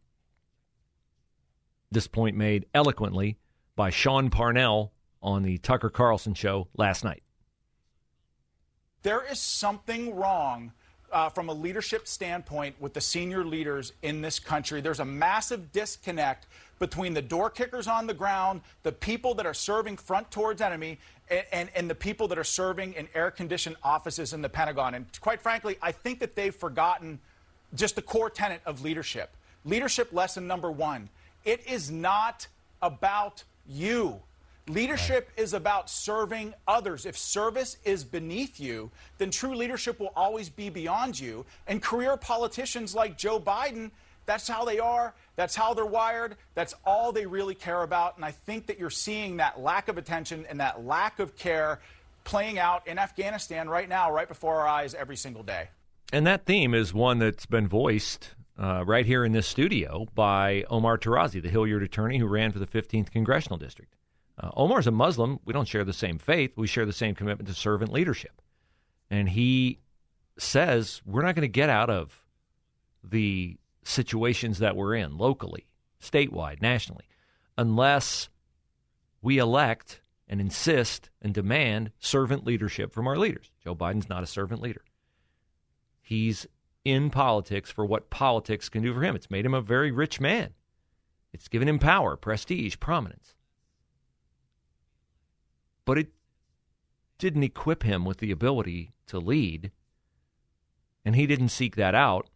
This 1.90 2.06
point 2.06 2.36
made 2.36 2.66
eloquently 2.74 3.38
by 3.76 3.90
Sean 3.90 4.30
Parnell 4.30 4.92
on 5.22 5.42
the 5.42 5.58
Tucker 5.58 5.90
Carlson 5.90 6.34
show 6.34 6.68
last 6.76 7.04
night. 7.04 7.22
There 9.02 9.24
is 9.30 9.38
something 9.38 10.14
wrong 10.14 10.72
uh, 11.12 11.28
from 11.28 11.48
a 11.48 11.52
leadership 11.52 12.06
standpoint 12.08 12.74
with 12.80 12.94
the 12.94 13.00
senior 13.00 13.44
leaders 13.44 13.92
in 14.02 14.22
this 14.22 14.38
country. 14.38 14.80
There's 14.80 15.00
a 15.00 15.04
massive 15.04 15.72
disconnect 15.72 16.46
between 16.78 17.14
the 17.14 17.22
door 17.22 17.50
kickers 17.50 17.86
on 17.86 18.06
the 18.06 18.14
ground, 18.14 18.62
the 18.82 18.92
people 18.92 19.34
that 19.34 19.46
are 19.46 19.54
serving 19.54 19.96
front 19.96 20.30
towards 20.30 20.60
enemy, 20.60 20.98
and, 21.30 21.44
and, 21.52 21.70
and 21.74 21.90
the 21.90 21.94
people 21.94 22.28
that 22.28 22.38
are 22.38 22.44
serving 22.44 22.94
in 22.94 23.08
air 23.14 23.30
conditioned 23.30 23.76
offices 23.82 24.32
in 24.32 24.42
the 24.42 24.48
Pentagon. 24.48 24.94
And 24.94 25.06
quite 25.20 25.40
frankly, 25.40 25.76
I 25.82 25.92
think 25.92 26.18
that 26.20 26.34
they've 26.34 26.54
forgotten 26.54 27.20
just 27.74 27.94
the 27.96 28.02
core 28.02 28.30
tenet 28.30 28.60
of 28.66 28.82
leadership. 28.82 29.36
Leadership 29.64 30.12
lesson 30.12 30.46
number 30.46 30.70
one 30.70 31.08
it 31.44 31.66
is 31.66 31.90
not 31.90 32.46
about 32.80 33.44
you. 33.66 34.20
Leadership 34.68 35.28
is 35.36 35.54
about 35.54 35.90
serving 35.90 36.54
others. 36.68 37.04
If 37.04 37.18
service 37.18 37.78
is 37.84 38.04
beneath 38.04 38.60
you, 38.60 38.90
then 39.18 39.30
true 39.30 39.56
leadership 39.56 39.98
will 39.98 40.12
always 40.14 40.48
be 40.48 40.70
beyond 40.70 41.18
you. 41.18 41.44
And 41.66 41.82
career 41.82 42.16
politicians 42.16 42.94
like 42.94 43.18
Joe 43.18 43.40
Biden, 43.40 43.90
that's 44.24 44.46
how 44.46 44.64
they 44.64 44.78
are. 44.78 45.14
That's 45.34 45.56
how 45.56 45.74
they're 45.74 45.84
wired. 45.84 46.36
That's 46.54 46.74
all 46.86 47.10
they 47.10 47.26
really 47.26 47.56
care 47.56 47.82
about. 47.82 48.16
And 48.16 48.24
I 48.24 48.30
think 48.30 48.66
that 48.66 48.78
you're 48.78 48.90
seeing 48.90 49.38
that 49.38 49.60
lack 49.60 49.88
of 49.88 49.98
attention 49.98 50.46
and 50.48 50.60
that 50.60 50.84
lack 50.84 51.18
of 51.18 51.36
care 51.36 51.80
playing 52.22 52.60
out 52.60 52.86
in 52.86 52.98
Afghanistan 52.98 53.68
right 53.68 53.88
now, 53.88 54.12
right 54.12 54.28
before 54.28 54.60
our 54.60 54.68
eyes 54.68 54.94
every 54.94 55.16
single 55.16 55.42
day. 55.42 55.68
And 56.12 56.24
that 56.28 56.46
theme 56.46 56.72
is 56.72 56.94
one 56.94 57.18
that's 57.18 57.46
been 57.46 57.66
voiced 57.66 58.30
uh, 58.58 58.84
right 58.86 59.06
here 59.06 59.24
in 59.24 59.32
this 59.32 59.46
studio 59.46 60.06
by 60.14 60.64
Omar 60.70 60.98
Tarazi, 60.98 61.42
the 61.42 61.48
Hilliard 61.48 61.82
attorney 61.82 62.18
who 62.18 62.26
ran 62.26 62.52
for 62.52 62.58
the 62.58 62.66
15th 62.66 63.10
Congressional 63.10 63.58
District. 63.58 63.94
Uh, 64.38 64.50
Omar's 64.54 64.86
a 64.86 64.90
Muslim. 64.90 65.38
We 65.44 65.52
don't 65.52 65.68
share 65.68 65.84
the 65.84 65.92
same 65.92 66.18
faith. 66.18 66.52
We 66.56 66.66
share 66.66 66.86
the 66.86 66.92
same 66.92 67.14
commitment 67.14 67.48
to 67.48 67.54
servant 67.54 67.92
leadership. 67.92 68.40
And 69.10 69.28
he 69.28 69.78
says 70.38 71.02
we're 71.04 71.22
not 71.22 71.34
going 71.34 71.42
to 71.42 71.48
get 71.48 71.68
out 71.68 71.90
of 71.90 72.24
the 73.04 73.58
situations 73.84 74.58
that 74.60 74.76
we're 74.76 74.94
in 74.94 75.18
locally, 75.18 75.66
statewide, 76.00 76.62
nationally, 76.62 77.04
unless 77.58 78.28
we 79.20 79.38
elect 79.38 80.00
and 80.28 80.40
insist 80.40 81.10
and 81.20 81.34
demand 81.34 81.90
servant 81.98 82.46
leadership 82.46 82.92
from 82.92 83.06
our 83.06 83.16
leaders. 83.16 83.50
Joe 83.62 83.74
Biden's 83.74 84.08
not 84.08 84.22
a 84.22 84.26
servant 84.26 84.62
leader. 84.62 84.82
He's 86.00 86.46
in 86.84 87.10
politics 87.10 87.70
for 87.70 87.84
what 87.84 88.10
politics 88.10 88.68
can 88.68 88.82
do 88.82 88.92
for 88.92 89.02
him. 89.02 89.14
It's 89.14 89.30
made 89.30 89.46
him 89.46 89.54
a 89.54 89.60
very 89.60 89.90
rich 89.90 90.20
man. 90.20 90.50
It's 91.32 91.48
given 91.48 91.68
him 91.68 91.78
power, 91.78 92.16
prestige, 92.16 92.78
prominence 92.78 93.34
but 95.84 95.98
it 95.98 96.08
didn't 97.18 97.42
equip 97.42 97.82
him 97.82 98.04
with 98.04 98.18
the 98.18 98.30
ability 98.30 98.92
to 99.06 99.18
lead. 99.18 99.70
And 101.04 101.16
he 101.16 101.26
didn't 101.26 101.48
seek 101.48 101.76
that 101.76 101.94
out. 101.94 102.28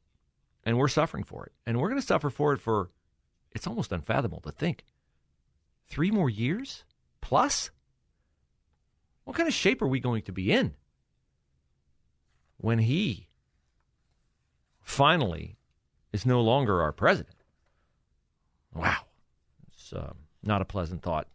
And 0.65 0.79
we're 0.79 0.89
suffering 0.89 1.25
for 1.25 1.47
it. 1.47 1.53
And 1.65 1.79
we're 1.79 1.89
going 1.89 2.01
to 2.01 2.07
suffer 2.07 2.31
for 2.31 2.53
it 2.53 2.61
for, 2.61 2.91
it's 3.53 3.67
almost 3.67 3.93
unfathomable 3.93 4.41
to 4.41 4.51
think, 4.51 4.85
three 5.89 6.11
more 6.11 6.29
years 6.29 6.85
plus? 7.21 7.71
What 9.25 9.37
kind 9.37 9.49
of 9.49 9.55
shape 9.55 9.83
are 9.83 9.89
we 9.89 10.01
going 10.01 10.23
to 10.23 10.33
be 10.33 10.53
in 10.53 10.75
when 12.57 12.79
he 12.79 13.26
finally 14.87 15.57
is 16.13 16.25
no 16.25 16.41
longer 16.41 16.81
our 16.81 16.93
president? 16.93 17.37
Wow. 18.73 19.03
It's 19.67 19.93
uh, 19.93 20.13
not 20.43 20.63
a 20.63 20.65
pleasant 20.65 21.03
thought 21.03 21.27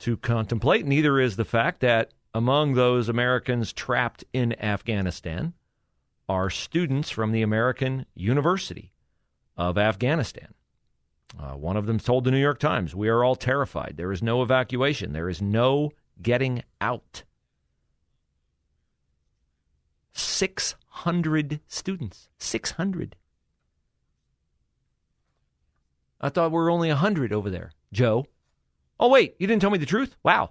to 0.00 0.16
contemplate. 0.18 0.84
Neither 0.86 1.18
is 1.18 1.36
the 1.36 1.44
fact 1.44 1.80
that 1.80 2.12
among 2.34 2.74
those 2.74 3.08
Americans 3.08 3.72
trapped 3.72 4.24
in 4.32 4.60
Afghanistan 4.62 5.54
are 6.28 6.50
students 6.50 7.08
from 7.10 7.32
the 7.32 7.42
American 7.42 8.04
University 8.14 8.92
of 9.56 9.78
Afghanistan. 9.78 10.52
Uh, 11.40 11.52
one 11.52 11.76
of 11.76 11.86
them 11.86 11.98
told 11.98 12.24
the 12.24 12.30
New 12.30 12.40
York 12.40 12.58
Times, 12.58 12.94
We 12.94 13.08
are 13.08 13.24
all 13.24 13.36
terrified. 13.36 13.94
There 13.96 14.12
is 14.12 14.22
no 14.22 14.42
evacuation, 14.42 15.12
there 15.12 15.30
is 15.30 15.40
no 15.40 15.92
getting 16.20 16.62
out. 16.80 17.24
600 20.18 21.60
students. 21.66 22.28
600. 22.38 23.16
I 26.20 26.28
thought 26.28 26.50
we 26.50 26.56
were 26.56 26.70
only 26.70 26.88
100 26.88 27.32
over 27.32 27.50
there. 27.50 27.72
Joe, 27.92 28.26
Oh, 28.98 29.08
wait, 29.08 29.36
you 29.38 29.46
didn't 29.46 29.60
tell 29.60 29.70
me 29.70 29.78
the 29.78 29.86
truth? 29.86 30.16
Wow. 30.22 30.50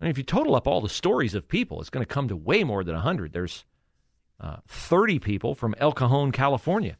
I 0.00 0.04
mean, 0.04 0.10
if 0.10 0.18
you 0.18 0.24
total 0.24 0.54
up 0.54 0.66
all 0.66 0.80
the 0.80 0.88
stories 0.88 1.34
of 1.34 1.48
people, 1.48 1.80
it's 1.80 1.90
going 1.90 2.04
to 2.04 2.12
come 2.12 2.28
to 2.28 2.36
way 2.36 2.62
more 2.64 2.84
than 2.84 2.94
100. 2.94 3.32
There's 3.32 3.64
uh, 4.38 4.56
30 4.68 5.18
people 5.18 5.54
from 5.54 5.74
El 5.78 5.92
Cajon, 5.92 6.32
California, 6.32 6.98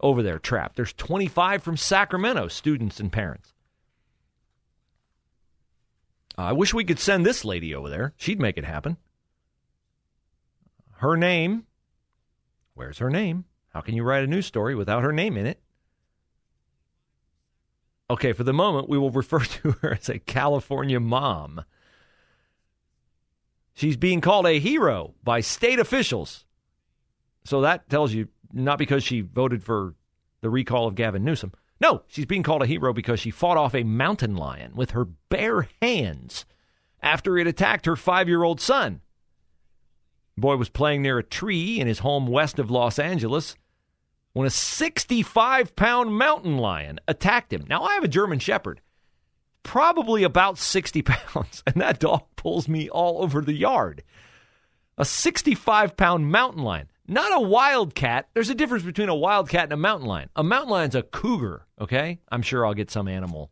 over 0.00 0.22
there 0.22 0.38
trapped. 0.38 0.76
There's 0.76 0.94
25 0.94 1.62
from 1.62 1.76
Sacramento, 1.76 2.48
students 2.48 2.98
and 2.98 3.12
parents. 3.12 3.52
I 6.36 6.52
wish 6.52 6.72
we 6.72 6.84
could 6.84 6.98
send 6.98 7.26
this 7.26 7.44
lady 7.44 7.74
over 7.74 7.88
there. 7.88 8.14
She'd 8.16 8.40
make 8.40 8.56
it 8.56 8.64
happen. 8.64 8.96
Her 10.96 11.16
name. 11.16 11.66
Where's 12.74 12.98
her 12.98 13.10
name? 13.10 13.44
How 13.70 13.80
can 13.80 13.94
you 13.94 14.02
write 14.02 14.24
a 14.24 14.26
news 14.26 14.46
story 14.46 14.74
without 14.74 15.02
her 15.02 15.12
name 15.12 15.36
in 15.36 15.46
it? 15.46 15.60
Okay, 18.08 18.32
for 18.32 18.44
the 18.44 18.52
moment, 18.52 18.88
we 18.88 18.98
will 18.98 19.10
refer 19.22 19.40
to 19.40 19.72
her 19.82 19.94
as 19.94 20.08
a 20.08 20.18
California 20.18 21.00
mom. 21.00 21.64
She's 23.74 23.96
being 23.96 24.20
called 24.20 24.46
a 24.46 24.60
hero 24.60 25.14
by 25.24 25.40
state 25.40 25.78
officials. 25.78 26.44
So 27.44 27.62
that 27.62 27.88
tells 27.88 28.12
you 28.12 28.28
not 28.52 28.78
because 28.78 29.02
she 29.02 29.22
voted 29.22 29.62
for 29.62 29.94
the 30.42 30.50
recall 30.50 30.86
of 30.86 30.94
Gavin 30.94 31.24
Newsom. 31.24 31.52
No, 31.82 32.04
she's 32.06 32.26
being 32.26 32.44
called 32.44 32.62
a 32.62 32.66
hero 32.66 32.92
because 32.92 33.18
she 33.18 33.32
fought 33.32 33.56
off 33.56 33.74
a 33.74 33.82
mountain 33.82 34.36
lion 34.36 34.76
with 34.76 34.92
her 34.92 35.04
bare 35.04 35.68
hands 35.82 36.44
after 37.02 37.36
it 37.36 37.48
attacked 37.48 37.86
her 37.86 37.96
five 37.96 38.28
year 38.28 38.44
old 38.44 38.60
son. 38.60 39.00
The 40.36 40.42
boy 40.42 40.54
was 40.56 40.68
playing 40.68 41.02
near 41.02 41.18
a 41.18 41.24
tree 41.24 41.80
in 41.80 41.88
his 41.88 41.98
home 41.98 42.28
west 42.28 42.60
of 42.60 42.70
Los 42.70 43.00
Angeles 43.00 43.56
when 44.32 44.46
a 44.46 44.50
65 44.50 45.74
pound 45.74 46.16
mountain 46.16 46.56
lion 46.56 47.00
attacked 47.08 47.52
him. 47.52 47.64
Now, 47.68 47.82
I 47.82 47.94
have 47.94 48.04
a 48.04 48.08
German 48.08 48.38
Shepherd, 48.38 48.80
probably 49.64 50.22
about 50.22 50.58
60 50.58 51.02
pounds, 51.02 51.64
and 51.66 51.82
that 51.82 51.98
dog 51.98 52.22
pulls 52.36 52.68
me 52.68 52.88
all 52.90 53.24
over 53.24 53.40
the 53.40 53.54
yard. 53.54 54.04
A 54.96 55.04
65 55.04 55.96
pound 55.96 56.30
mountain 56.30 56.62
lion, 56.62 56.91
not 57.06 57.32
a 57.32 57.40
wildcat. 57.40 58.28
There's 58.34 58.50
a 58.50 58.54
difference 58.54 58.84
between 58.84 59.08
a 59.08 59.14
wildcat 59.14 59.64
and 59.64 59.72
a 59.72 59.76
mountain 59.76 60.06
lion. 60.06 60.28
A 60.36 60.42
mountain 60.42 60.70
lion's 60.70 60.94
a 60.94 61.02
cougar, 61.02 61.66
okay? 61.80 62.20
I'm 62.30 62.42
sure 62.42 62.64
I'll 62.64 62.74
get 62.74 62.90
some 62.90 63.08
animal 63.08 63.50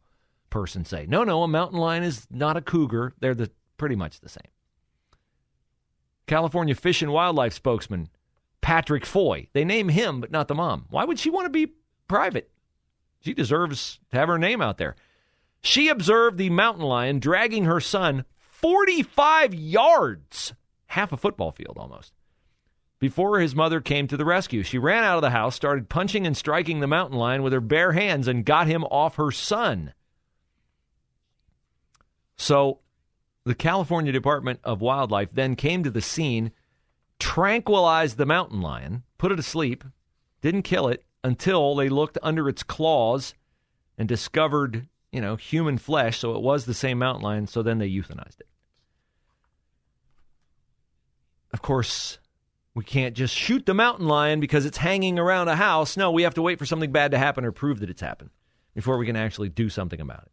person 0.51 0.85
say, 0.85 1.07
no, 1.09 1.25
no, 1.25 1.43
a 1.43 1.49
mountain 1.49 1.79
lion 1.79 2.03
is 2.03 2.27
not 2.31 2.57
a 2.57 2.61
cougar. 2.61 3.15
They're 3.21 3.35
the, 3.35 3.51
pretty 3.77 3.97
much 3.97 4.21
the 4.21 4.29
same. 4.29 4.51
California 6.27 6.75
Fish 6.75 7.03
and 7.03 7.13
Wildlife 7.13 7.53
spokesman 7.53 8.09
Patrick 8.61 9.05
Foy. 9.05 9.49
They 9.53 9.65
name 9.65 9.89
him, 9.89 10.21
but 10.21 10.31
not 10.31 10.49
the 10.49 10.55
mom. 10.55 10.87
Why 10.91 11.05
would 11.05 11.19
she 11.19 11.31
want 11.31 11.47
to 11.47 11.51
be 11.51 11.73
private? 12.07 12.51
She 13.21 13.35
deserves 13.35 13.99
to 14.11 14.17
have 14.17 14.29
her 14.29 14.39
name 14.39 14.63
out 14.63 14.79
there. 14.79 14.97
She 15.63 15.89
observed 15.89 16.39
the 16.39 16.51
mountain 16.51 16.85
lion 16.85 17.19
dragging 17.19 17.65
her 17.65 17.81
son 17.81 18.25
45 18.39 19.55
yards, 19.55 20.55
half 20.87 21.13
a 21.13 21.17
football 21.17 21.51
field 21.51 21.77
almost, 21.79 22.13
before 23.01 23.41
his 23.41 23.57
mother 23.57 23.81
came 23.81 24.07
to 24.07 24.17
the 24.17 24.25
rescue. 24.25 24.63
She 24.63 24.79
ran 24.79 25.03
out 25.03 25.17
of 25.17 25.23
the 25.23 25.31
house, 25.31 25.57
started 25.57 25.89
punching 25.89 26.27
and 26.27 26.37
striking 26.37 26.79
the 26.79 26.87
mountain 26.87 27.19
lion 27.19 27.43
with 27.43 27.53
her 27.53 27.61
bare 27.61 27.93
hands, 27.93 28.29
and 28.29 28.45
got 28.45 28.69
him 28.69 28.85
off 28.85 29.17
her 29.17 29.33
son. 29.33 29.95
So 32.37 32.79
the 33.45 33.55
California 33.55 34.13
Department 34.13 34.61
of 34.63 34.81
Wildlife 34.81 35.33
then 35.33 35.57
came 35.57 35.83
to 35.83 35.91
the 35.91 36.01
scene 36.01 36.53
tranquilized 37.19 38.17
the 38.17 38.27
mountain 38.27 38.61
lion, 38.61 39.03
put 39.19 39.33
it 39.33 39.37
to 39.37 39.43
sleep, 39.43 39.85
didn't 40.41 40.63
kill 40.63 40.89
it 40.89 41.05
until 41.23 41.75
they 41.75 41.89
looked 41.89 42.17
under 42.23 42.49
its 42.49 42.63
claws 42.63 43.35
and 43.99 44.09
discovered, 44.09 44.89
you 45.13 45.21
know, 45.21 45.37
human 45.37 45.77
flesh. 45.77 46.19
So 46.19 46.35
it 46.35 46.43
was 46.43 46.65
the 46.65 46.75
same 46.75 46.99
mountain 46.99 47.23
lion. 47.23 47.47
So 47.47 47.63
then 47.63 47.79
they 47.79 47.91
euthanized 47.91 48.41
it. 48.41 48.49
Of 51.53 51.61
course, 51.61 52.19
we 52.75 52.85
can't 52.85 53.17
just 53.17 53.35
shoot 53.35 53.67
the 53.67 53.75
mountain 53.75 54.07
lion 54.07 54.41
because 54.41 54.65
it's 54.65 54.79
hanging 54.79 55.19
around 55.19 55.49
a 55.49 55.57
house. 55.57 55.97
No, 55.97 56.11
we 56.13 56.23
have 56.23 56.35
to 56.35 56.43
wait 56.43 56.59
for 56.59 56.67
something 56.67 56.93
bad 56.93 57.11
to 57.11 57.19
happen 57.19 57.45
or 57.45 57.53
prove 57.53 57.81
that 57.81 57.91
it's 57.91 58.01
happened 58.01 58.31
before 58.75 58.97
we 58.97 59.07
can 59.07 59.17
actually 59.17 59.49
do 59.49 59.69
something 59.69 60.01
about 60.01 60.23
it. 60.23 60.33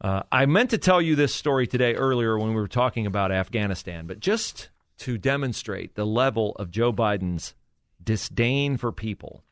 Uh, 0.00 0.22
I 0.30 0.46
meant 0.46 0.70
to 0.70 0.78
tell 0.78 1.00
you 1.00 1.16
this 1.16 1.34
story 1.34 1.66
today 1.66 1.94
earlier 1.94 2.38
when 2.38 2.50
we 2.50 2.54
were 2.56 2.68
talking 2.68 3.06
about 3.06 3.32
Afghanistan, 3.32 4.06
but 4.06 4.20
just 4.20 4.68
to 4.98 5.18
demonstrate 5.18 5.94
the 5.94 6.04
level 6.04 6.52
of 6.56 6.70
Joe 6.70 6.92
Biden's 6.92 7.54
disdain 8.02 8.76
for 8.76 8.92
people 8.92 9.42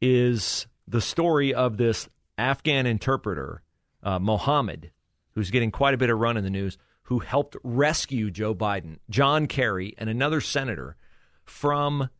is 0.00 0.66
the 0.88 1.00
story 1.00 1.54
of 1.54 1.76
this 1.76 2.08
Afghan 2.38 2.86
interpreter, 2.86 3.62
uh, 4.02 4.18
Mohammed, 4.18 4.90
who's 5.34 5.50
getting 5.50 5.70
quite 5.70 5.94
a 5.94 5.98
bit 5.98 6.10
of 6.10 6.18
run 6.18 6.36
in 6.36 6.44
the 6.44 6.50
news, 6.50 6.78
who 7.06 7.20
helped 7.20 7.56
rescue 7.62 8.30
Joe 8.30 8.54
Biden, 8.54 8.98
John 9.08 9.46
Kerry, 9.46 9.94
and 9.96 10.10
another 10.10 10.40
senator 10.40 10.96
from 11.44 12.10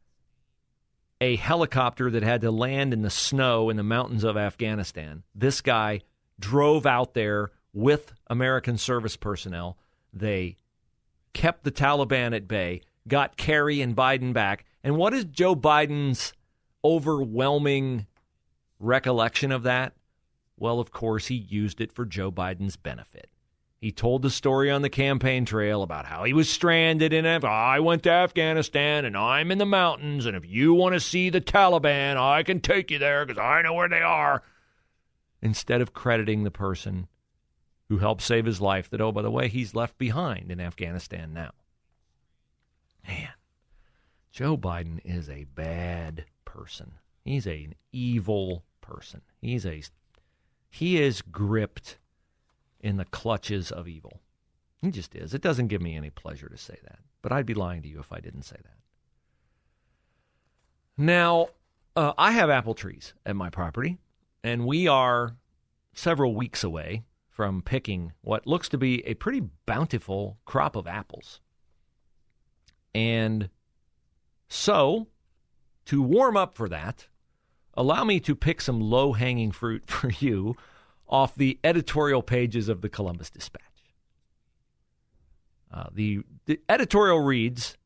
a 1.20 1.37
helicopter 1.37 2.11
that 2.11 2.22
had 2.22 2.42
to 2.42 2.51
land 2.53 2.92
in 2.92 3.03
the 3.03 3.11
snow 3.11 3.68
in 3.68 3.77
the 3.77 3.83
mountains 3.83 4.22
of 4.22 4.37
Afghanistan. 4.37 5.25
This 5.35 5.61
guy 5.61 6.03
drove 6.38 6.87
out 6.87 7.14
there 7.14 7.51
with 7.72 8.12
American 8.29 8.79
service 8.79 9.16
personnel. 9.16 9.77
They 10.12 10.57
kept 11.33 11.64
the 11.64 11.72
Taliban 11.72 12.35
at 12.35 12.46
bay, 12.46 12.83
got 13.09 13.37
Kerry 13.37 13.81
and 13.81 13.96
Biden 13.96 14.33
back. 14.33 14.66
And 14.85 14.96
what 14.96 15.14
is 15.14 15.25
Joe 15.25 15.57
Biden's 15.57 16.33
overwhelming 16.85 18.07
recollection 18.79 19.51
of 19.51 19.64
that? 19.64 19.94
Well, 20.57 20.79
of 20.79 20.92
course, 20.92 21.27
he 21.27 21.35
used 21.35 21.81
it 21.81 21.92
for 21.92 22.05
Joe 22.05 22.31
Biden's 22.31 22.77
benefit. 22.77 23.31
He 23.81 23.93
told 23.93 24.23
the 24.23 24.31
story 24.31 24.71
on 24.71 24.83
the 24.83 24.89
campaign 24.89 25.45
trail 25.45 25.83
about 25.83 26.07
how 26.07 26.25
he 26.25 26.33
was 26.33 26.49
stranded 26.49 27.12
in 27.12 27.27
Af- 27.27 27.45
I 27.45 27.79
went 27.81 28.03
to 28.05 28.11
Afghanistan 28.11 29.05
and 29.05 29.17
I'm 29.17 29.51
in 29.51 29.59
the 29.59 29.67
mountains 29.67 30.27
and 30.27 30.37
if 30.37 30.47
you 30.47 30.73
want 30.73 30.95
to 30.95 31.01
see 31.01 31.29
the 31.29 31.41
Taliban, 31.41 32.17
I 32.17 32.43
can 32.43 32.61
take 32.61 32.91
you 32.91 32.99
there 32.99 33.27
because 33.27 33.41
I 33.41 33.62
know 33.62 33.75
where 33.75 33.89
they 33.89 34.01
are 34.01 34.43
instead 35.43 35.81
of 35.81 35.93
crediting 35.93 36.45
the 36.45 36.51
person 36.51 37.07
who 37.89 37.99
helped 37.99 38.23
save 38.23 38.47
his 38.47 38.61
life 38.61 38.91
that, 38.91 39.01
oh, 39.01 39.12
by 39.12 39.23
the 39.23 39.31
way, 39.31 39.49
he's 39.49 39.75
left 39.75 39.97
behind 39.99 40.51
in 40.51 40.61
Afghanistan 40.61 41.33
now. 41.33 41.53
Man, 43.07 43.29
Joe 44.33 44.57
Biden 44.57 45.01
is 45.05 45.29
a 45.29 45.45
bad 45.45 46.25
person. 46.45 46.93
He's 47.25 47.47
an 47.47 47.75
evil 47.93 48.65
person. 48.81 49.23
He's 49.41 49.65
a 49.65 49.83
he 50.69 51.01
is 51.01 51.23
gripped 51.23 51.99
in 52.87 52.99
the 52.99 53.05
clutches 53.05 53.72
of 53.72 53.88
evil. 53.88 54.20
He 54.81 54.92
just 54.92 55.16
is. 55.16 55.35
It 55.35 55.42
doesn't 55.42 55.66
give 55.66 55.83
me 55.83 55.96
any 55.96 56.11
pleasure 56.11 56.49
to 56.49 56.57
say 56.57 56.79
that, 56.85 57.01
but 57.20 57.33
I'd 57.33 57.44
be 57.44 57.53
lying 57.53 57.83
to 57.83 57.88
you 57.88 57.99
if 57.99 58.12
I 58.12 58.20
didn't 58.20 58.44
say 58.44 58.55
that. 58.62 58.79
Now, 60.96 61.49
uh, 61.96 62.12
I 62.16 62.31
have 62.31 62.49
apple 62.49 62.75
trees 62.75 63.12
at 63.27 63.35
my 63.35 63.51
property 63.51 63.99
and 64.44 64.66
we 64.66 64.87
are 64.87 65.35
several 65.94 66.37
weeks 66.37 66.62
away 66.62 67.03
from 67.29 67.61
picking 67.61 68.12
what 68.20 68.46
looks 68.46 68.68
to 68.68 68.79
be 68.79 69.05
a 69.05 69.14
pretty 69.14 69.42
bountiful 69.66 70.38
crop 70.44 70.77
of 70.77 70.87
apples. 70.87 71.40
And 72.94 73.51
so, 74.49 75.09
to 75.87 76.01
warm 76.01 76.37
up 76.37 76.55
for 76.55 76.68
that, 76.68 77.09
allow 77.75 78.05
me 78.05 78.20
to 78.20 78.37
pick 78.37 78.61
some 78.61 78.81
low 78.81 79.12
hanging 79.12 79.51
fruit 79.51 79.83
for 79.90 80.11
you 80.11 80.55
off 81.09 81.35
the 81.35 81.59
editorial 81.62 82.23
pages 82.23 82.69
of 82.69 82.81
the 82.81 82.88
Columbus 82.88 83.31
Dispatch. 83.31 83.62
Uh, 85.73 85.87
the, 85.92 86.21
the 86.47 86.61
editorial 86.69 87.21
reads 87.21 87.77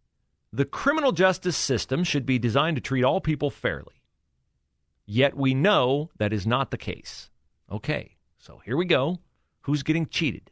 The 0.53 0.65
criminal 0.65 1.13
justice 1.13 1.57
system 1.57 2.05
should 2.05 2.27
be 2.27 2.39
designed 2.39 2.77
to 2.77 2.81
treat 2.81 3.05
all 3.05 3.21
people 3.21 3.51
fairly. 3.51 4.03
Yet 5.07 5.37
we 5.37 5.55
know 5.55 6.11
that 6.19 6.33
is 6.33 6.47
not 6.47 6.71
the 6.71 6.79
case. 6.79 7.31
Okay, 7.71 8.17
so 8.39 8.61
here 8.65 8.77
we 8.77 8.85
go. 8.85 9.19
Who's 9.63 9.83
getting 9.83 10.07
cheated? 10.07 10.51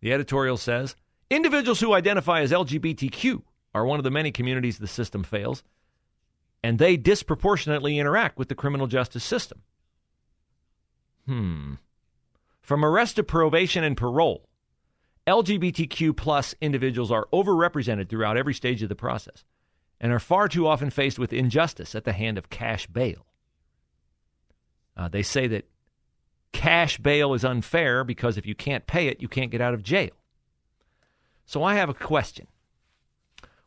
The 0.00 0.12
editorial 0.12 0.56
says 0.56 0.94
individuals 1.30 1.80
who 1.80 1.92
identify 1.92 2.40
as 2.40 2.52
LGBTQ 2.52 3.42
are 3.74 3.84
one 3.84 3.98
of 3.98 4.04
the 4.04 4.10
many 4.10 4.30
communities 4.30 4.78
the 4.78 4.86
system 4.86 5.24
fails, 5.24 5.62
and 6.62 6.78
they 6.78 6.96
disproportionately 6.96 7.98
interact 7.98 8.38
with 8.38 8.48
the 8.48 8.54
criminal 8.54 8.86
justice 8.86 9.24
system. 9.24 9.62
Hmm. 11.26 11.74
From 12.60 12.84
arrest 12.84 13.16
to 13.16 13.22
probation 13.22 13.84
and 13.84 13.96
parole, 13.96 14.48
LGBTQ 15.26 16.16
plus 16.16 16.54
individuals 16.60 17.10
are 17.10 17.26
overrepresented 17.32 18.08
throughout 18.08 18.36
every 18.36 18.54
stage 18.54 18.82
of 18.82 18.88
the 18.88 18.94
process 18.94 19.44
and 20.00 20.12
are 20.12 20.20
far 20.20 20.48
too 20.48 20.66
often 20.66 20.90
faced 20.90 21.18
with 21.18 21.32
injustice 21.32 21.94
at 21.94 22.04
the 22.04 22.12
hand 22.12 22.38
of 22.38 22.50
cash 22.50 22.86
bail. 22.86 23.26
Uh, 24.96 25.08
they 25.08 25.22
say 25.22 25.46
that 25.46 25.68
cash 26.52 26.98
bail 26.98 27.34
is 27.34 27.44
unfair 27.44 28.04
because 28.04 28.38
if 28.38 28.46
you 28.46 28.54
can't 28.54 28.86
pay 28.86 29.08
it, 29.08 29.20
you 29.20 29.28
can't 29.28 29.50
get 29.50 29.60
out 29.60 29.74
of 29.74 29.82
jail. 29.82 30.10
So 31.44 31.62
I 31.62 31.74
have 31.74 31.88
a 31.88 31.94
question. 31.94 32.46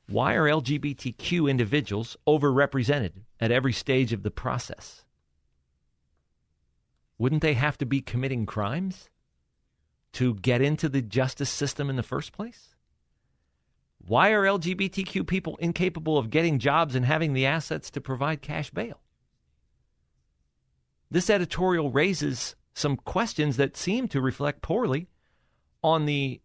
Why 0.08 0.34
are 0.34 0.46
LGBTQ 0.46 1.50
individuals 1.50 2.18
overrepresented 2.28 3.12
at 3.40 3.52
every 3.52 3.74
stage 3.74 4.12
of 4.12 4.24
the 4.24 4.32
process? 4.32 5.06
Wouldn't 7.20 7.42
they 7.42 7.54
have 7.54 7.78
to 7.78 7.86
be 7.86 8.02
committing 8.02 8.46
crimes 8.48 9.10
to 10.14 10.34
get 10.36 10.62
into 10.62 10.90
the 10.90 11.02
justice 11.02 11.50
system 11.50 11.90
in 11.90 11.98
the 11.98 12.02
first 12.02 12.32
place? 12.32 12.76
Why 14.00 14.32
are 14.32 14.44
LGBTQ 14.44 15.28
people 15.28 15.58
incapable 15.58 16.18
of 16.18 16.30
getting 16.32 16.58
jobs 16.58 16.96
and 16.96 17.06
having 17.06 17.34
the 17.34 17.46
assets 17.46 17.92
to 17.92 18.02
provide 18.02 18.42
cash 18.42 18.72
bail? 18.72 19.02
This 21.12 21.30
editorial 21.30 21.92
raises 21.92 22.56
some 22.74 22.96
questions 22.96 23.58
that 23.58 23.76
seem 23.76 24.08
to 24.08 24.22
reflect 24.22 24.62
poorly 24.62 25.10
on 25.84 26.06
the 26.06 26.40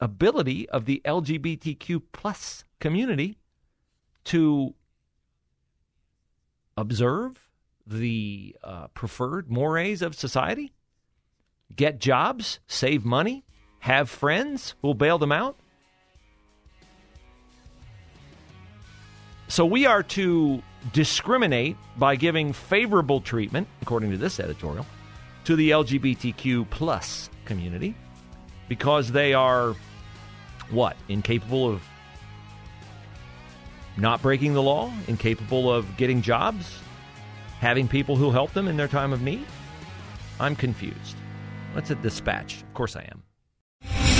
ability 0.00 0.68
of 0.70 0.86
the 0.86 1.02
LGBTQ 1.04 2.02
plus 2.12 2.64
community 2.80 3.38
to 4.24 4.74
observe 6.76 7.45
the 7.86 8.56
uh, 8.64 8.88
preferred 8.88 9.50
mores 9.50 10.02
of 10.02 10.14
society, 10.14 10.72
get 11.74 12.00
jobs, 12.00 12.60
save 12.66 13.04
money, 13.04 13.44
have 13.80 14.10
friends 14.10 14.74
who'll 14.82 14.94
bail 14.94 15.18
them 15.18 15.32
out. 15.32 15.56
So 19.48 19.64
we 19.64 19.86
are 19.86 20.02
to 20.02 20.62
discriminate 20.92 21.76
by 21.96 22.16
giving 22.16 22.52
favorable 22.52 23.20
treatment, 23.20 23.68
according 23.80 24.10
to 24.10 24.16
this 24.16 24.40
editorial, 24.40 24.84
to 25.44 25.54
the 25.54 25.70
LGBTQ 25.70 26.68
plus 26.70 27.30
community 27.44 27.94
because 28.68 29.12
they 29.12 29.34
are 29.34 29.76
what? 30.70 30.96
Incapable 31.08 31.68
of 31.68 31.82
not 33.96 34.20
breaking 34.20 34.54
the 34.54 34.62
law, 34.62 34.92
incapable 35.06 35.72
of 35.72 35.96
getting 35.96 36.22
jobs, 36.22 36.78
having 37.60 37.88
people 37.88 38.16
who 38.16 38.30
help 38.30 38.52
them 38.52 38.68
in 38.68 38.76
their 38.76 38.88
time 38.88 39.12
of 39.12 39.22
need? 39.22 39.46
I'm 40.38 40.56
confused. 40.56 41.16
What's 41.72 41.90
a 41.90 41.94
dispatch. 41.96 42.62
Of 42.62 42.74
course 42.74 42.96
I 42.96 43.02
am. 43.02 43.22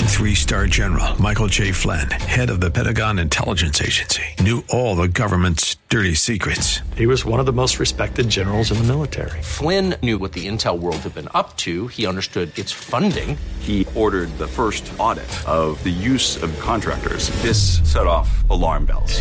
Three 0.06 0.34
star 0.34 0.66
general 0.66 1.20
Michael 1.20 1.46
J. 1.46 1.72
Flynn, 1.72 2.10
head 2.10 2.48
of 2.48 2.60
the 2.60 2.70
Pentagon 2.70 3.18
Intelligence 3.18 3.82
Agency, 3.82 4.22
knew 4.40 4.64
all 4.70 4.96
the 4.96 5.08
government's 5.08 5.76
dirty 5.90 6.14
secrets. 6.14 6.80
He 6.96 7.06
was 7.06 7.26
one 7.26 7.38
of 7.38 7.44
the 7.44 7.52
most 7.52 7.78
respected 7.78 8.28
generals 8.28 8.70
in 8.72 8.78
the 8.78 8.84
military. 8.84 9.42
Flynn 9.42 9.94
knew 10.02 10.16
what 10.16 10.32
the 10.32 10.46
intel 10.46 10.78
world 10.78 10.96
had 10.96 11.14
been 11.14 11.28
up 11.34 11.56
to. 11.58 11.88
He 11.88 12.06
understood 12.06 12.58
its 12.58 12.72
funding. 12.72 13.36
He 13.60 13.86
ordered 13.94 14.30
the 14.38 14.46
first 14.48 14.90
audit 14.98 15.28
of 15.46 15.82
the 15.84 15.90
use 15.90 16.42
of 16.42 16.58
contractors. 16.60 17.28
This 17.42 17.80
set 17.90 18.06
off 18.06 18.48
alarm 18.48 18.86
bells. 18.86 19.20